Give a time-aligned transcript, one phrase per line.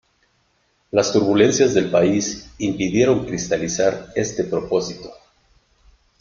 [0.89, 5.11] Las turbulencias del País impidieron cristalizar este propósito.